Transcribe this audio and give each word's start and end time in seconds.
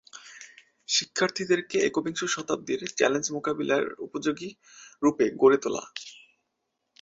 শিক্ষার্থীদেরকে 0.89 1.77
একবিংশ 1.87 2.21
শতাব্দীর 2.27 2.81
চ্যালেঞ্জ 2.97 3.27
মোকাবিলার 3.35 3.85
উপযোগী 3.99 4.49
রূপে 5.01 5.25
গড়ে 5.41 5.57
তোলা। 5.63 5.83